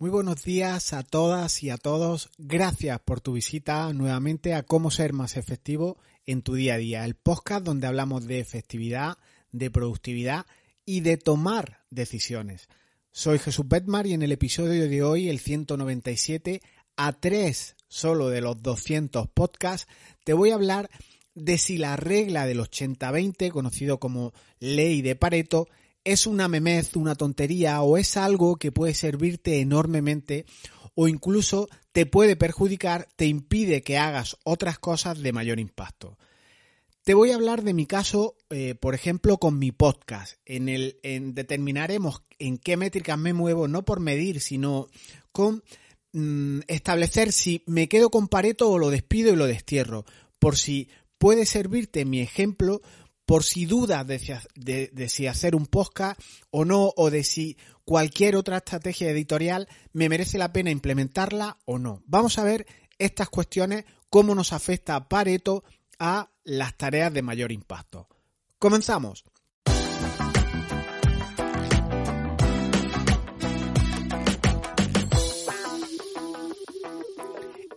[0.00, 2.30] Muy buenos días a todas y a todos.
[2.38, 7.04] Gracias por tu visita nuevamente a Cómo ser más efectivo en tu día a día,
[7.04, 9.18] el podcast donde hablamos de efectividad,
[9.50, 10.46] de productividad
[10.84, 12.68] y de tomar decisiones.
[13.10, 16.62] Soy Jesús Betmar y en el episodio de hoy, el 197,
[16.96, 19.88] a tres solo de los 200 podcasts,
[20.22, 20.90] te voy a hablar
[21.34, 25.66] de si la regla del 80-20, conocido como ley de Pareto,
[26.04, 30.46] es una memez, una tontería o es algo que puede servirte enormemente
[30.94, 36.18] o incluso te puede perjudicar, te impide que hagas otras cosas de mayor impacto.
[37.04, 40.34] Te voy a hablar de mi caso, eh, por ejemplo, con mi podcast.
[40.44, 44.88] En el en determinaremos en qué métricas me muevo, no por medir, sino
[45.32, 45.62] con
[46.12, 50.04] mm, establecer si me quedo con Pareto o lo despido y lo destierro.
[50.38, 52.82] Por si puede servirte mi ejemplo
[53.28, 56.18] por si dudas de, si hacer un podcast
[56.50, 61.78] o no, o de si cualquier otra estrategia editorial me merece la pena implementarla o
[61.78, 62.02] no.
[62.06, 62.66] Vamos a ver
[62.96, 65.62] estas cuestiones, cómo nos afecta Pareto
[65.98, 68.08] a las tareas de mayor impacto.
[68.58, 69.26] Comenzamos.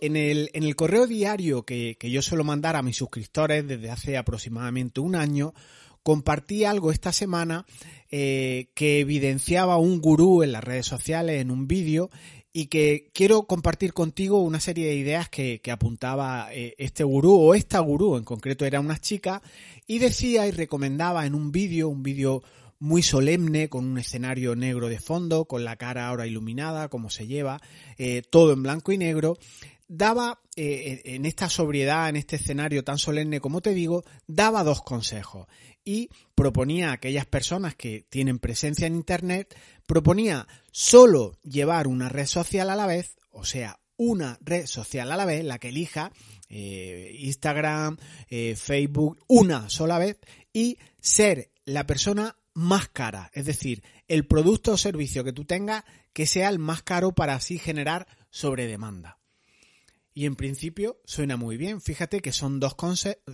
[0.02, 4.16] En el, en el correo diario que, yo suelo mandar a mis suscriptores desde hace
[4.16, 5.54] aproximadamente un año,
[6.02, 7.66] compartí algo esta semana
[8.10, 12.10] eh, que evidenciaba un gurú en las redes sociales en un vídeo
[12.52, 17.54] y que quiero compartir contigo una serie de ideas que, apuntaba eh, este gurú o
[17.54, 19.40] esta gurú en concreto era una chica
[19.86, 22.42] y decía y recomendaba en un vídeo, un vídeo
[22.80, 27.28] muy solemne, con un escenario negro de fondo, con la cara ahora iluminada, como se
[27.28, 27.60] lleva,
[27.96, 29.38] eh, todo en blanco y negro,
[29.88, 34.82] daba, eh, en esta sobriedad, en este escenario tan solemne como te digo, daba dos
[34.82, 35.46] consejos
[35.84, 42.26] y proponía a aquellas personas que tienen presencia en Internet, proponía solo llevar una red
[42.26, 46.12] social a la vez, o sea, una red social a la vez, la que elija,
[46.48, 47.96] eh, Instagram,
[48.28, 50.18] eh, Facebook, una sola vez,
[50.52, 55.84] y ser la persona más cara, es decir, el producto o servicio que tú tengas
[56.12, 59.18] que sea el más caro para así generar sobre demanda.
[60.14, 61.80] Y en principio suena muy bien.
[61.80, 62.76] Fíjate que son dos,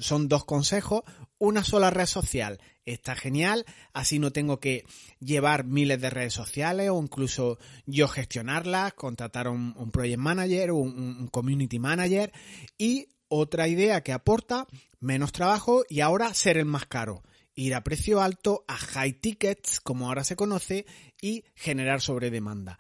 [0.01, 1.03] son dos consejos,
[1.39, 2.61] una sola red social.
[2.85, 4.85] Está genial, así no tengo que
[5.19, 10.77] llevar miles de redes sociales o incluso yo gestionarlas, contratar un, un project manager o
[10.77, 12.33] un, un community manager.
[12.79, 14.69] Y otra idea que aporta
[15.01, 17.25] menos trabajo y ahora ser el más caro.
[17.57, 20.87] Ir a precio alto, a high tickets, como ahora se conoce,
[21.21, 22.79] y generar sobre demanda.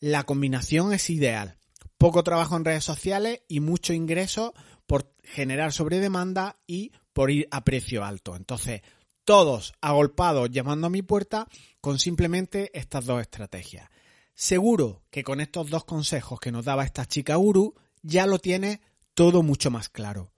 [0.00, 1.56] La combinación es ideal
[2.02, 4.54] poco trabajo en redes sociales y mucho ingreso
[4.88, 8.34] por generar sobre demanda y por ir a precio alto.
[8.34, 8.82] Entonces,
[9.24, 11.46] todos agolpados llamando a mi puerta
[11.80, 13.88] con simplemente estas dos estrategias.
[14.34, 18.80] Seguro que con estos dos consejos que nos daba esta chica Uru ya lo tiene
[19.14, 20.32] todo mucho más claro.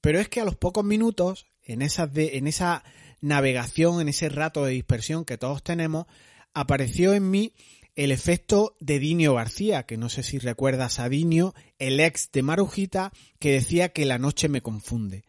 [0.00, 2.84] Pero es que a los pocos minutos, en, en esa
[3.20, 6.06] navegación, en ese rato de dispersión que todos tenemos,
[6.54, 7.52] apareció en mí
[7.96, 12.42] el efecto de Dinio García, que no sé si recuerdas a Dinio, el ex de
[12.42, 15.24] Marujita, que decía que la noche me confunde.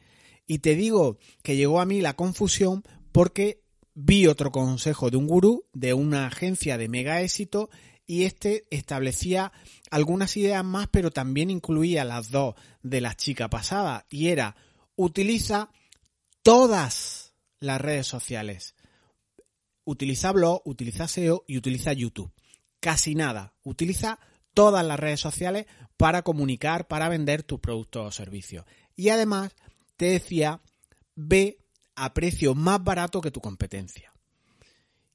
[0.48, 3.62] Y te digo que llegó a mí la confusión porque
[3.94, 7.70] vi otro consejo de un gurú de una agencia de mega éxito
[8.08, 9.52] y este establecía
[9.90, 14.56] algunas ideas más, pero también incluía las dos de la chica pasada y era
[14.96, 15.72] utiliza
[16.44, 18.76] todas las redes sociales.
[19.84, 22.35] Utiliza blog, utiliza SEO y utiliza YouTube
[22.86, 23.56] casi nada.
[23.64, 24.20] Utiliza
[24.54, 25.66] todas las redes sociales
[25.98, 28.64] para comunicar, para vender tus productos o servicios.
[28.96, 29.56] Y además
[29.98, 30.62] te decía,
[31.16, 31.58] ve
[31.96, 34.14] a precio más barato que tu competencia.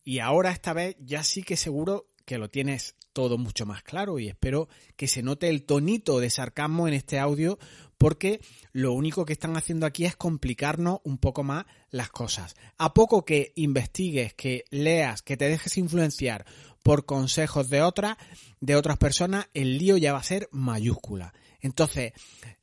[0.03, 4.19] Y ahora esta vez ya sí que seguro que lo tienes todo mucho más claro
[4.19, 7.58] y espero que se note el tonito de sarcasmo en este audio
[7.98, 8.41] porque
[8.72, 12.54] lo único que están haciendo aquí es complicarnos un poco más las cosas.
[12.78, 16.47] A poco que investigues, que leas, que te dejes influenciar
[16.82, 18.17] por consejos de otras,
[18.61, 21.34] de otras personas, el lío ya va a ser mayúscula.
[21.61, 22.14] Entonces,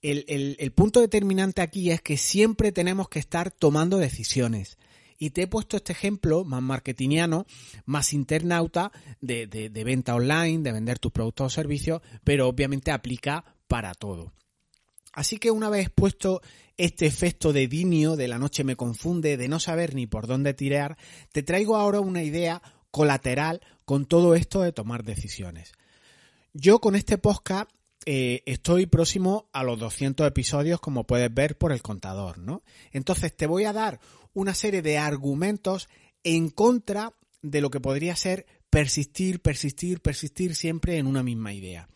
[0.01, 0.25] el,
[0.59, 4.79] el, punto determinante aquí es que siempre tenemos que estar tomando decisiones.
[5.17, 7.45] Y te he puesto este ejemplo más marketingiano,
[7.85, 13.43] más internauta de, de, venta online, de vender tus productos o servicios, pero obviamente aplica
[13.67, 14.33] para todo.
[15.13, 16.41] Así que una vez puesto
[16.77, 20.53] este efecto de dinio, de la noche me confunde, de no saber ni por dónde
[20.53, 20.97] tirar,
[21.31, 22.61] te traigo ahora una idea
[22.91, 25.71] colateral con todo esto de tomar decisiones.
[26.53, 27.69] Yo con este podcast
[28.05, 32.63] eh, estoy próximo a los 200 episodios, como puedes ver por el contador, ¿no?
[32.91, 33.99] Entonces te voy a dar
[34.37, 35.89] una serie de argumentos
[36.23, 37.11] en contra
[37.41, 41.89] de lo que podría ser persistir, persistir, persistir siempre en una misma idea.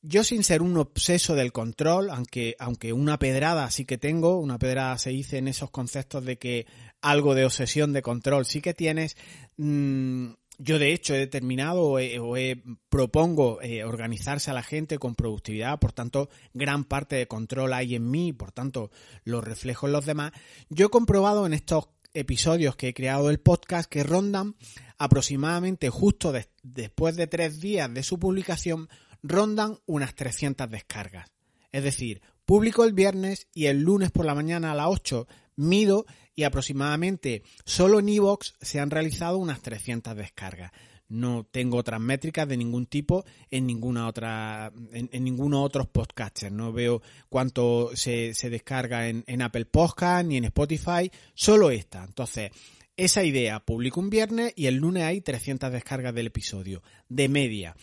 [0.00, 4.58] Yo sin ser un obseso del control, aunque, aunque una pedrada sí que tengo, una
[4.58, 6.66] pedrada se dice en esos conceptos de que
[7.02, 9.18] algo de obsesión de control sí que tienes,
[9.58, 15.14] mmm, yo de hecho he determinado o, he, propongo eh, organizarse a la gente con
[15.14, 18.90] productividad, por tanto gran parte de control hay en mí, por tanto
[19.24, 20.32] lo reflejo en los demás.
[20.68, 24.54] Yo he comprobado en estos episodios que he creado el podcast que rondan
[24.98, 28.88] aproximadamente justo después de tres días de su publicación,
[29.22, 31.30] rondan unas 300 descargas.
[31.72, 36.06] Es decir, publico el viernes y el lunes por la mañana a las 8 mido
[36.34, 40.72] y aproximadamente solo en iVoox se han realizado unas 300 descargas.
[41.06, 46.52] No tengo otras métricas de ningún tipo en ninguna otra, en, en ninguno otros podcasters.
[46.52, 52.04] No veo cuánto se, descarga en, en Apple Podcast ni en Spotify, solo esta.
[52.04, 52.50] Entonces,
[52.96, 57.76] esa idea publico un viernes y el lunes hay 300 descargas del episodio, de media.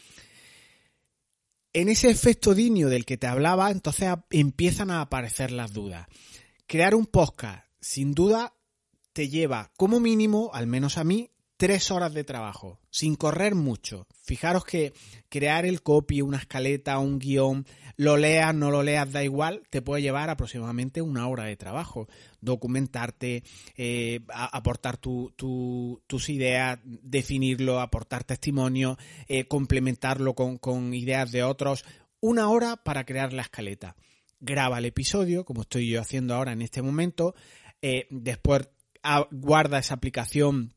[1.74, 6.08] En ese efecto dinio del que te hablaba, entonces empiezan a aparecer las dudas.
[6.72, 8.54] Crear un podcast sin duda
[9.12, 14.08] te lleva como mínimo, al menos a mí, tres horas de trabajo, sin correr mucho.
[14.24, 14.94] Fijaros que
[15.28, 17.66] crear el copy, una escaleta, un guion,
[17.98, 22.08] lo leas, no lo leas, da igual, te puede llevar aproximadamente una hora de trabajo.
[22.40, 23.44] Documentarte,
[23.76, 28.98] eh, aportar tus ideas, definirlo, aportar testimonio,
[29.28, 31.84] eh, complementarlo con, con ideas de otros.
[32.22, 33.98] Una hora para crear la escaleta.
[34.42, 37.36] Graba el episodio, como estoy yo haciendo ahora en este momento,
[37.82, 38.68] eh, después
[39.32, 40.74] guarda esa aplicación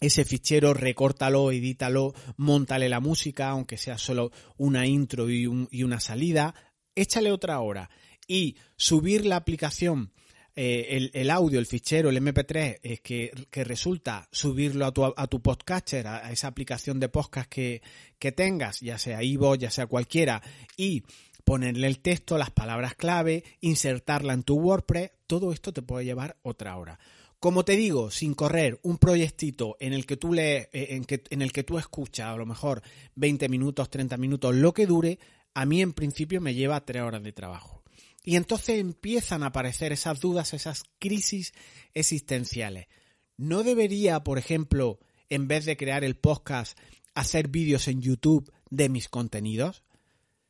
[0.00, 6.54] ese fichero, recórtalo, edítalo, montale la música, aunque sea solo una intro y, una salida,
[6.94, 7.88] échale otra hora.
[8.28, 10.12] Y subir la aplicación,
[10.54, 13.32] eh, el, audio, el fichero, el MP3, es que,
[13.64, 17.80] resulta subirlo a tu, a tu podcaster, a, esa aplicación de podcast que,
[18.18, 20.42] que tengas, ya sea Ivo, ya sea cualquiera,
[20.76, 21.04] y
[21.46, 26.36] ponerle el texto, las palabras clave, insertarla en tu WordPress, todo esto te puede llevar
[26.42, 26.98] otra hora.
[27.38, 31.22] Como te digo, sin correr, un proyectito en el que tú lees, eh, en, que,
[31.30, 32.82] en el que tú escuchas a lo mejor
[33.14, 35.20] 20 minutos, 30 minutos, lo que dure,
[35.54, 37.84] a mí en principio me lleva 3 horas de trabajo.
[38.24, 41.54] Y entonces empiezan a aparecer esas dudas, esas crisis
[41.94, 42.88] existenciales.
[43.36, 44.98] ¿No debería, por ejemplo,
[45.28, 46.76] en vez de crear el podcast,
[47.14, 49.84] hacer vídeos en YouTube de mis contenidos?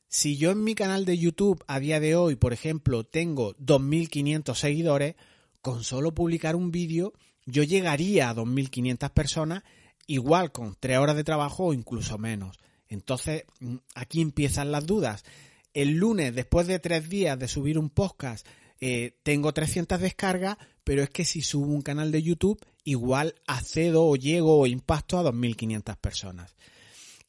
[0.09, 4.55] Si yo en mi canal de YouTube a día de hoy, por ejemplo, tengo 2.500
[4.55, 5.15] seguidores,
[5.61, 7.13] con solo publicar un vídeo
[7.47, 9.63] yo llegaría a 2.500 personas
[10.07, 12.59] igual con 3 horas de trabajo o incluso menos.
[12.89, 15.25] Entonces, mm, aquí empiezan las dudas.
[15.73, 18.47] El lunes, después de tres días de subir un podcast,
[18.81, 24.07] eh, tengo 300 descargas, pero es que si subo un canal de YouTube, igual accedo
[24.07, 26.57] o llego o impacto a 2.500 personas.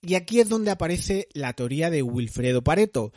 [0.01, 3.11] Y aquí es donde aparece la teoría de Wilfredo Pareto.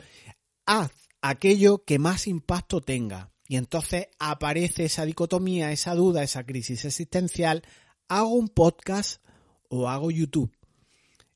[0.65, 0.91] Haz
[1.21, 3.31] aquello que más impacto tenga.
[3.47, 7.63] Y entonces aparece esa dicotomía, esa duda, esa crisis existencial.
[8.07, 9.21] ¿Hago un podcast
[9.69, 10.55] o hago YouTube?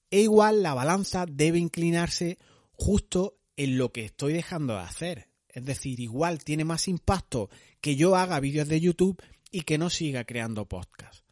[0.09, 2.37] E igual la balanza debe inclinarse
[2.71, 5.29] justo en lo que estoy dejando de hacer.
[5.49, 7.49] Es decir, igual tiene más impacto
[7.81, 9.21] que yo haga vídeos de YouTube
[9.51, 11.23] y que no siga creando podcast.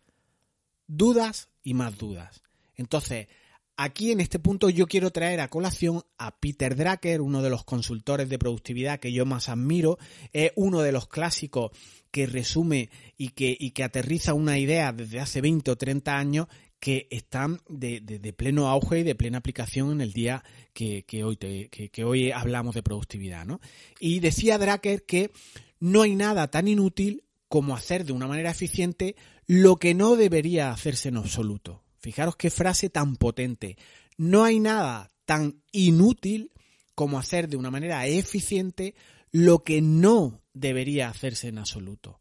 [0.88, 2.42] Dudas y más dudas.
[2.76, 3.28] Entonces,
[3.76, 7.64] Aquí en este punto yo quiero traer a colación a Peter Drucker, uno de los
[7.64, 9.98] consultores de productividad que yo más admiro,
[10.32, 11.72] es uno de los clásicos
[12.12, 16.48] que resume y que, y que aterriza una idea desde hace 20 o 30 años
[16.80, 20.44] que están de, pleno auge y de plena aplicación en el día
[20.74, 23.46] que, hoy, que, hoy hablamos de productividad.
[23.46, 23.60] ¿no?
[24.00, 25.32] Y decía Drucker que
[25.80, 29.16] no hay nada tan inútil como hacer de una manera eficiente
[29.48, 31.83] lo que no debería hacerse en absoluto.
[32.04, 33.78] Fijaros qué frase tan potente.
[34.18, 36.52] No hay nada tan inútil
[36.96, 38.94] como hacer de una manera eficiente
[39.32, 42.20] lo que no debería hacerse en absoluto.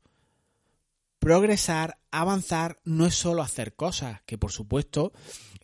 [1.19, 5.13] Progresar, avanzar, no es solo hacer cosas, que por supuesto,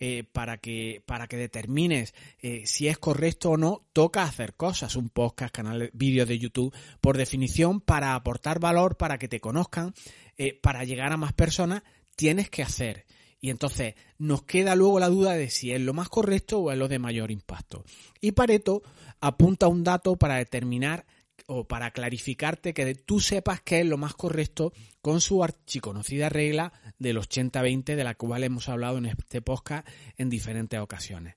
[0.01, 4.97] eh, para, que, para que determines eh, si es correcto o no, toca hacer cosas.
[4.97, 9.95] Un podcast, canal, vídeos de YouTube, por definición, para aportar valor, para que te conozcan,
[10.37, 11.85] eh, para llegar a más personas,
[12.17, 13.07] tienes que hacer.
[13.40, 16.78] Y entonces nos queda luego la duda de si es lo más correcto o es
[16.78, 17.85] lo de mayor impacto.
[18.21, 18.83] Y Pareto
[19.21, 21.07] apunta un dato para determinar
[21.47, 26.73] o para clarificarte que tú sepas qué es lo más correcto con su archiconocida regla
[26.99, 31.37] del 80-20 de la cual hemos hablado en este podcast en diferentes ocasiones.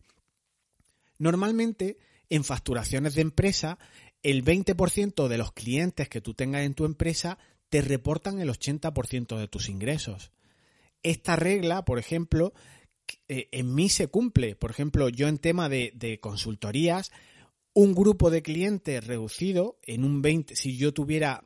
[1.18, 1.98] Normalmente,
[2.30, 3.78] en facturaciones de empresa,
[4.24, 7.38] el 20% de los clientes que tú tengas en tu empresa
[7.70, 10.32] te reportan el 80% de tus ingresos.
[11.04, 12.54] Esta regla, por ejemplo,
[13.28, 14.56] eh, en mí se cumple.
[14.56, 17.12] Por ejemplo, yo en tema de, consultorías,
[17.74, 21.44] un grupo de clientes reducido en un 20, si yo tuviera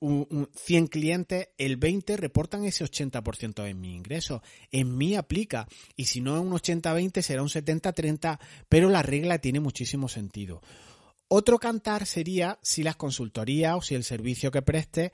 [0.00, 4.42] un, 100 clientes, el 20 reportan ese 80% de mi ingreso.
[4.70, 5.66] En mí aplica.
[5.96, 8.38] Y si no es un 80-20, será un 70-30,
[8.68, 10.60] pero la regla tiene muchísimo sentido.
[11.28, 15.12] Otro cantar sería si las consultorías o si el servicio que prestes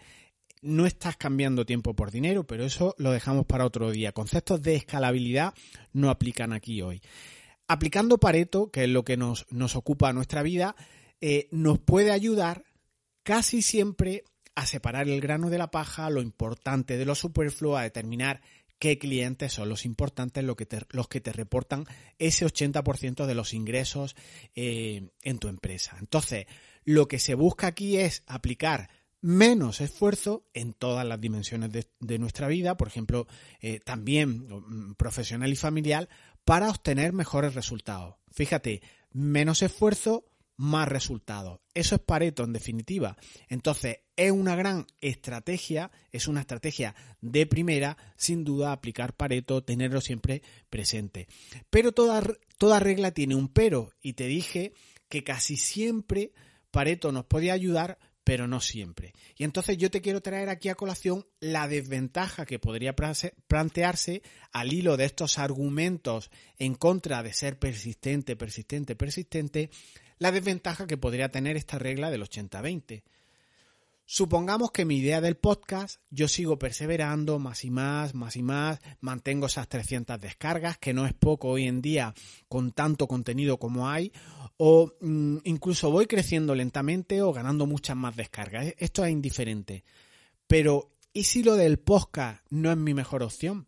[0.65, 4.13] no estás cambiando tiempo por dinero, pero eso lo dejamos para otro día.
[4.13, 5.55] Conceptos de escalabilidad
[5.93, 7.03] no aplican aquí hoy.
[7.69, 10.75] Aplicando Pareto, que es lo que nos, nos ocupa nuestra vida,
[11.21, 12.65] eh, nos puede ayudar
[13.23, 17.83] casi siempre a separar el grano de la paja, lo importante de lo superfluo, a
[17.83, 18.41] determinar
[18.79, 21.87] qué clientes son los importantes, los que te, los que te reportan
[22.19, 24.17] ese 80% de los ingresos
[24.55, 25.97] eh, en tu empresa.
[26.01, 26.47] Entonces,
[26.85, 28.91] lo que se busca aquí es aplicar
[29.25, 33.27] menos esfuerzo en todas las dimensiones de, nuestra vida, por ejemplo,
[33.63, 36.11] eh, también mm, profesional y familiar,
[36.45, 38.17] para obtener mejores resultados.
[38.31, 40.27] Fíjate, menos esfuerzo,
[40.59, 41.61] más resultados.
[41.73, 43.17] Eso es Pareto en definitiva.
[43.49, 50.03] Entonces, es una gran estrategia, es una estrategia de primera, sin duda aplicar Pareto, tenerlo
[50.03, 51.29] siempre presente.
[51.71, 52.23] Pero toda,
[52.59, 54.75] toda regla tiene un pero y te dije
[55.09, 56.35] que casi siempre
[56.71, 59.15] Pareto nos puede ayudar, pero no siempre.
[59.37, 64.73] Y entonces yo te quiero traer aquí a colación la desventaja que podría plantearse al
[64.73, 69.71] hilo de estos argumentos en contra de ser persistente, persistente, persistente,
[70.19, 73.03] la desventaja que podría tener esta regla del 80-20.
[74.07, 78.79] Supongamos que mi idea del podcast, yo sigo perseverando más y más, más y más,
[79.01, 82.13] mantengo esas 300 descargas, que no es poco hoy en día
[82.47, 84.13] con tanto contenido como hay,
[84.57, 88.67] o mm, incluso voy creciendo lentamente o ganando muchas más descargas.
[88.67, 89.85] E-, esto es indiferente.
[90.47, 93.67] Pero, ¿y si lo del podcast no es mi mejor opción?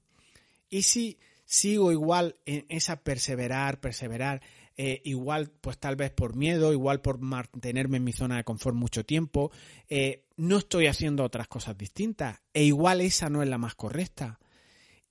[0.68, 4.42] ¿Y si sigo igual en esa perseverar, perseverar,
[4.76, 8.76] eh, igual pues tal vez por miedo, igual por mantenerme en mi zona de confort
[8.76, 9.50] mucho tiempo,
[9.88, 14.38] eh, no estoy haciendo otras cosas distintas e igual esa no es la más correcta.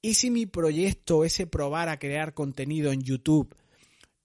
[0.04, 3.56] ¿Y si mi proyecto, ese probar a crear contenido en YouTube,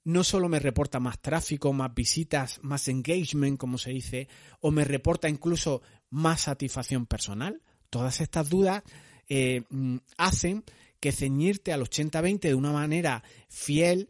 [0.04, 4.28] no solo me reporta más tráfico, más visitas, más engagement, como se dice,
[4.61, 7.62] o me reporta incluso más satisfacción personal?
[7.90, 8.83] Todas estas dudas
[9.28, 10.64] eh, mm, hacen
[11.00, 14.09] que ceñirte al 80-20 de una manera fiel,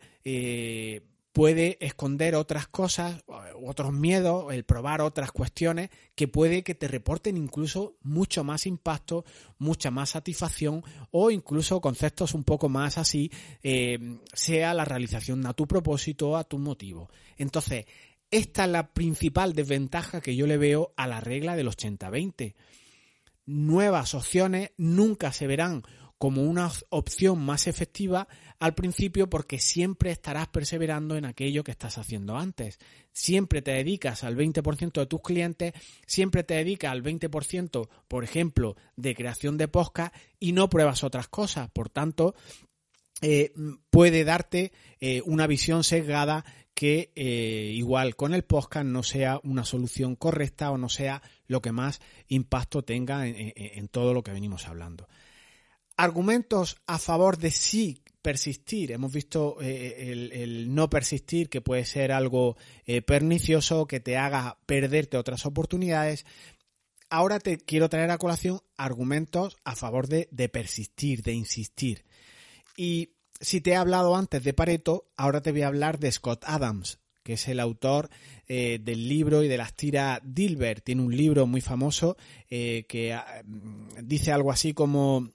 [1.33, 3.23] puede esconder otras cosas,
[3.65, 9.25] otros miedos, el probar otras cuestiones que puede que te reporten incluso mucho más impacto,
[9.59, 13.31] mucha más satisfacción o incluso conceptos un poco más así,
[13.63, 17.11] eh, sea la realización a tu propósito o a tu motivo.
[17.37, 17.87] Entonces,
[18.31, 22.55] esta es la principal desventaja que yo le veo a la regla del 80-20.
[23.47, 25.83] Nuevas opciones nunca se verán
[26.21, 31.97] como una opción más efectiva al principio porque siempre estarás perseverando en aquello que estás
[31.97, 32.79] haciendo antes.
[33.11, 35.73] Siempre te dedicas al 20% de tus clientes,
[36.07, 41.27] siempre te dedicas al 20%, por ejemplo, de creación de podcast y no pruebas otras
[41.27, 41.71] cosas.
[41.71, 42.35] Por tanto,
[43.23, 43.55] eh,
[43.89, 49.65] puede darte eh, una visión sesgada que eh, igual con el podcast no sea una
[49.65, 54.69] solución correcta o no sea lo que más impacto tenga en todo lo que venimos
[54.69, 55.09] hablando.
[56.01, 58.91] Argumentos a favor de sí persistir.
[58.91, 64.57] Hemos visto eh, el, no persistir, que puede ser algo eh, pernicioso, que te haga
[64.65, 66.25] perderte otras oportunidades.
[67.11, 72.07] Ahora te quiero traer a colación argumentos a favor de, persistir, de insistir.
[72.79, 76.45] Y si te he hablado antes de Pareto, ahora te voy a hablar de Scott
[76.47, 78.09] Adams, que es el autor
[78.49, 80.83] eh, del libro y de las tiras Dilbert.
[80.83, 82.17] Tiene un libro muy famoso
[82.49, 83.43] que ah,
[84.03, 85.31] dice algo así como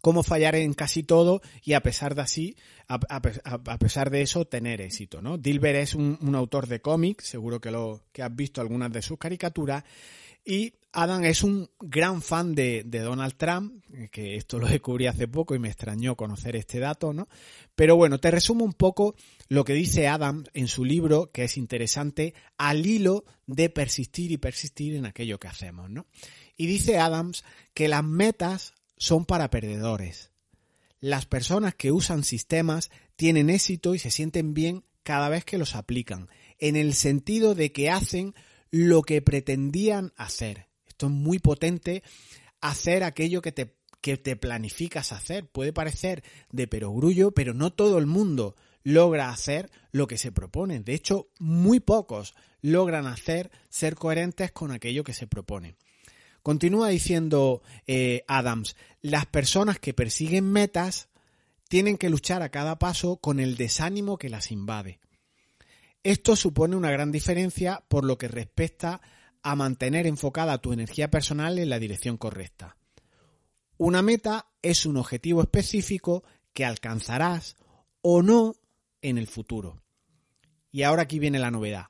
[0.00, 2.56] cómo fallar en casi todo y a pesar de así,
[2.88, 5.36] a, pesar de eso, tener éxito, ¿no?
[5.36, 9.18] Dilbert es un, autor de cómics, seguro que lo que has visto algunas de sus
[9.18, 9.84] caricaturas,
[10.44, 15.54] y Adam es un gran fan de, Donald Trump, que esto lo descubrí hace poco
[15.54, 17.28] y me extrañó conocer este dato, ¿no?
[17.74, 19.14] Pero bueno, te resumo un poco
[19.48, 24.38] lo que dice Adam en su libro, que es interesante, al hilo de persistir y
[24.38, 26.06] persistir en aquello que hacemos, ¿no?
[26.56, 30.30] Y dice Adams que las metas son para perdedores.
[31.00, 35.74] Las personas que usan sistemas tienen éxito y se sienten bien cada vez que los
[35.74, 36.28] aplican,
[36.58, 38.34] en el sentido de que hacen
[38.70, 40.66] lo que pretendían hacer.
[40.86, 42.02] Esto es muy potente,
[42.60, 45.48] hacer aquello que te, que te planificas hacer.
[45.48, 50.80] Puede parecer de perogrullo, pero no todo el mundo logra hacer lo que se propone.
[50.80, 55.76] De hecho, muy pocos logran hacer ser coherentes con aquello que se propone.
[56.48, 61.10] Continúa diciendo eh, Adams, las personas que persiguen metas
[61.68, 64.98] tienen que luchar a cada paso con el desánimo que las invade.
[66.02, 69.02] Esto supone una gran diferencia por lo que respecta
[69.42, 72.78] a mantener enfocada tu energía personal en la dirección correcta.
[73.76, 76.24] Una meta es un objetivo específico
[76.54, 77.56] que alcanzarás
[78.00, 78.54] o no
[79.02, 79.82] en el futuro.
[80.72, 81.88] Y ahora aquí viene la novedad.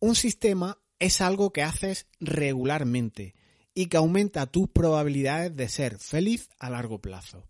[0.00, 3.36] Un sistema es algo que haces regularmente
[3.74, 7.46] y que aumenta tus probabilidades de ser feliz a largo plazo.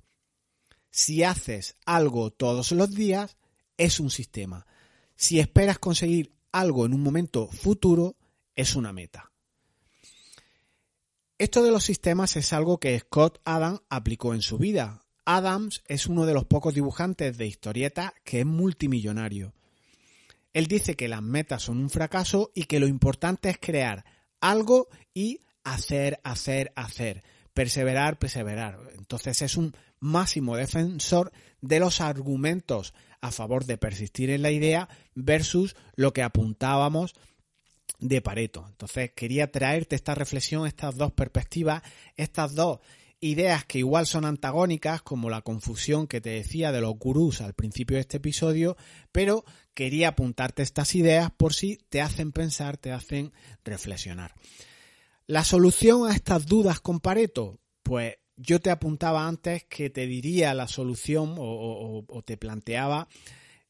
[0.90, 3.36] Si haces algo todos los días,
[3.76, 4.66] es un sistema.
[5.16, 8.16] Si esperas conseguir algo en un momento futuro,
[8.56, 9.30] es una meta.
[11.38, 15.06] Esto de los sistemas es algo que Scott Adams aplicó en su vida.
[15.24, 19.54] Adams es uno de los pocos dibujantes de historieta que es multimillonario.
[20.52, 24.04] Él dice que las metas son un fracaso y que lo importante es crear
[24.40, 25.40] algo y
[25.72, 27.22] hacer, hacer, hacer.
[27.54, 28.78] Perseverar, perseverar.
[28.96, 34.88] Entonces es un máximo defensor de los argumentos a favor de persistir en la idea
[35.14, 37.14] versus lo que apuntábamos
[37.98, 38.64] de Pareto.
[38.68, 41.82] Entonces quería traerte esta reflexión, estas dos perspectivas,
[42.16, 42.80] estas dos
[43.20, 47.52] ideas que igual son antagónicas, como la confusión que te decía de los gurús al
[47.52, 48.76] principio de este episodio,
[49.12, 54.34] pero quería apuntarte estas ideas por si te hacen pensar, te hacen reflexionar.
[55.30, 60.54] La solución a estas dudas con Pareto, pues yo te apuntaba antes que te diría
[60.54, 63.06] la solución o, te planteaba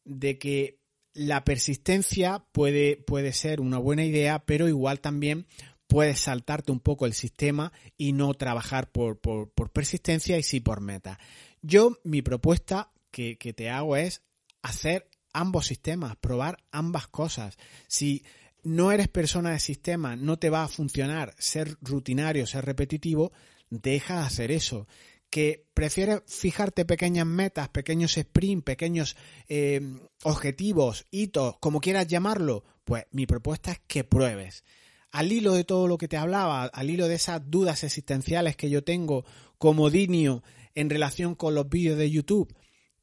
[0.03, 0.81] de que
[1.13, 5.47] la persistencia puede, puede ser una buena idea, pero igual también
[5.87, 10.81] puedes saltarte un poco el sistema y no trabajar por, por, persistencia y sí por
[10.81, 11.19] meta.
[11.61, 14.23] Yo, mi propuesta que, que te hago es
[14.63, 17.59] hacer ambos sistemas, probar ambas cosas.
[17.87, 18.25] Si
[18.63, 23.33] no eres persona de sistema, no te va a funcionar ser rutinario, ser repetitivo,
[23.71, 24.87] deja de hacer eso.
[25.31, 29.17] Que prefieres fijarte pequeñas metas, pequeños sprints, pequeños
[29.49, 29.81] eh,
[30.25, 34.65] objetivos, hitos, como quieras llamarlo, pues mi propuesta es que pruebes.
[35.13, 38.71] Al hilo de todo lo que te hablaba, al hilo de esas dudas existenciales que
[38.71, 39.25] yo tengo
[39.59, 40.43] como dinio
[40.75, 42.55] en relación con los vídeos de YouTube,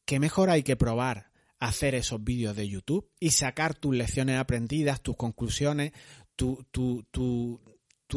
[0.05, 5.01] que mejor hay que probar hacer esos vídeos de YouTube y sacar tus lecciones aprendidas,
[5.01, 5.91] tus conclusiones,
[6.35, 7.59] tu, tu, tu,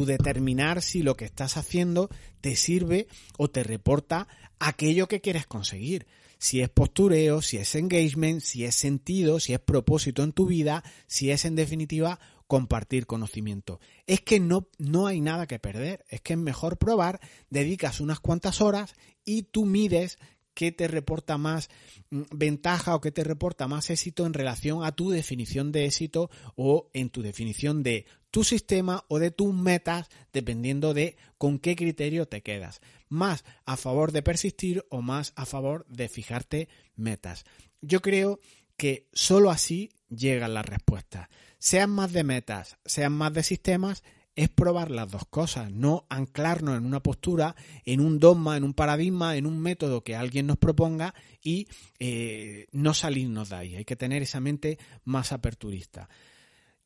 [0.04, 2.08] determinar si lo que estás haciendo
[2.40, 6.06] te sirve o te reporta aquello que quieres conseguir.
[6.38, 10.82] Si es postureo, si es engagement, si es sentido, si es propósito en tu vida,
[11.06, 13.78] si es en definitiva compartir conocimiento.
[14.06, 18.20] Es que no, no hay nada que perder, es que es mejor probar, dedicas unas
[18.20, 20.18] cuantas horas y tú mides
[20.54, 21.70] qué te reporta más
[22.10, 26.30] mm, ventaja o qué te reporta más éxito en relación a tu definición de éxito
[26.56, 31.74] o en tu definición de tu sistema o de tus metas, dependiendo de con qué
[31.76, 32.80] criterio te quedas.
[33.08, 37.44] Más a favor de persistir o más a favor de fijarte metas.
[37.80, 38.40] Yo creo
[38.76, 41.28] que solo así llegan las respuestas.
[41.58, 44.02] Sean más de metas, sean más de sistemas,
[44.40, 48.72] es probar las dos cosas, no anclarnos en una postura, en un dogma, en un
[48.72, 53.76] paradigma, en un método que alguien nos proponga y eh, no salirnos de ahí.
[53.76, 56.08] Hay que tener esa mente más aperturista.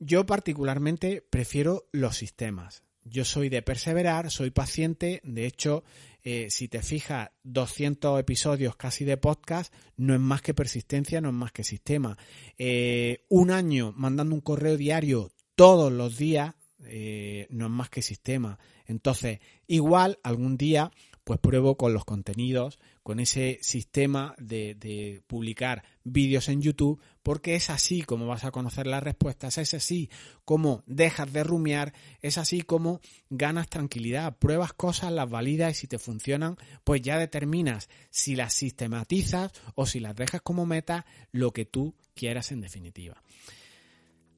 [0.01, 2.83] Yo particularmente prefiero los sistemas.
[3.05, 5.21] Yo soy de perseverar, soy paciente.
[5.23, 5.85] De hecho,
[6.25, 11.29] eh, si te fijas, 200 episodios casi de podcast no es más que persistencia, no
[11.29, 12.19] es más que sistema.
[12.59, 18.03] Eh, un año mandando un correo diario todos los días eh, no es más que
[18.03, 18.59] sistema.
[18.87, 20.91] Entonces, igual algún día
[21.25, 27.71] pues pruebo con los contenidos, con ese sistema de, publicar vídeos en YouTube, porque es
[27.71, 30.11] así como vas a conocer las respuestas, es así
[30.45, 35.87] como dejas de rumiar, es así como ganas tranquilidad, pruebas cosas, las validas y si
[35.87, 41.53] te funcionan, pues ya determinas si las sistematizas o si las dejas como meta, lo
[41.53, 43.23] que tú quieras en definitiva.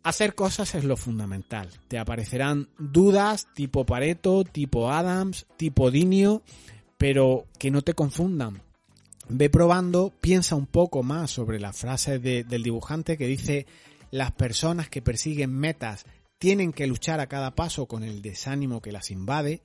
[0.07, 1.69] Hacer cosas es lo fundamental.
[1.89, 6.43] Te aparecerán dudas tipo Pareto, tipo Adams, tipo Dinio,
[6.97, 8.63] pero que no te confundan.
[9.29, 13.67] Ve probando, piensa un poco más sobre la frase del dibujante que dice
[14.13, 16.07] las personas que persiguen metas
[16.39, 19.61] tienen que luchar a cada paso con el desánimo que las invade.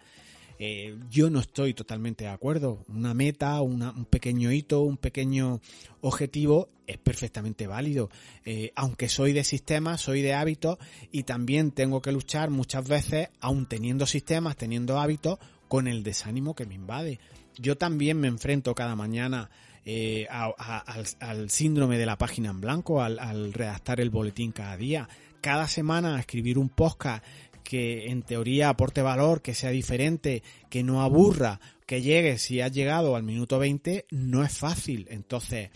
[0.64, 2.86] Eh, yo no estoy totalmente de acuerdo.
[2.88, 5.60] Una meta, un pequeño hito, un pequeño
[6.02, 8.12] objetivo es perfectamente válido.
[8.46, 10.78] Eh, aunque soy de sistemas, soy de hábitos
[11.12, 16.54] y también tengo que luchar muchas veces, aun teniendo sistemas, teniendo hábitos, con el desánimo
[16.54, 17.20] que me invade.
[17.58, 19.50] Yo también me enfrento cada mañana
[19.84, 25.10] eh, al, síndrome de la página en blanco, al, al redactar el boletín cada día,
[25.42, 27.24] cada semana a escribir un podcast
[27.62, 32.72] que en teoría aporte valor, que sea diferente, que no aburra, que llegue si has
[32.72, 35.08] llegado al minuto 20, no es fácil.
[35.10, 35.70] Entonces,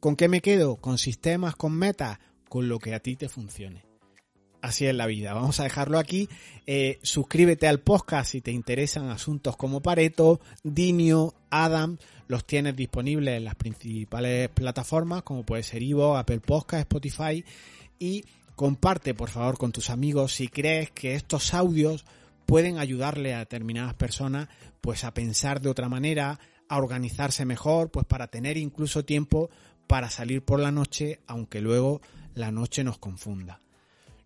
[0.00, 0.76] ¿Con qué me quedo?
[0.76, 2.18] ¿Con sistemas, con metas?
[2.48, 3.84] Con lo que a ti te funcione.
[4.60, 5.34] Así es la vida.
[5.34, 6.28] Vamos a dejarlo aquí.
[6.66, 11.98] Eh, suscríbete al podcast si te interesan asuntos como Pareto, Dinio, Adam.
[12.28, 17.44] Los tienes disponibles en las principales plataformas como puede ser Ivo, Apple Podcast, Spotify.
[17.98, 18.24] Y
[18.56, 22.04] comparte por favor con tus amigos si crees que estos audios
[22.46, 24.48] pueden ayudarle a determinadas personas
[24.80, 29.50] pues a pensar de otra manera, a organizarse mejor, pues para tener incluso tiempo
[29.86, 32.00] para salir por la noche, aunque luego
[32.34, 33.60] la noche nos confunda.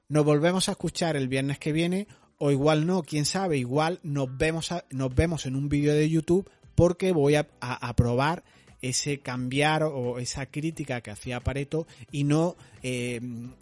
[0.08, 4.36] Nos volvemos a escuchar el viernes que viene, o igual no, quién sabe, igual nos
[4.36, 8.42] vemos, nos vemos en un vídeo de YouTube porque voy a, a, probar
[8.82, 13.20] ese cambiar o esa crítica que hacía Pareto y no eh,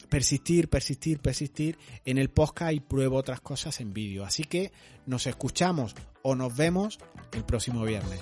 [0.08, 4.24] persistir, persistir, persistir en el podcast y pruebo otras cosas en vídeo.
[4.24, 4.72] Así que
[5.06, 6.98] nos escuchamos o nos vemos
[7.32, 8.20] el próximo viernes.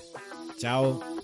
[0.59, 1.16] Chao.